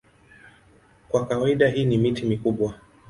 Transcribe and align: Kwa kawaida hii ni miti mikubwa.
Kwa 1.09 1.27
kawaida 1.27 1.67
hii 1.67 1.85
ni 1.85 1.97
miti 1.97 2.25
mikubwa. 2.25 2.73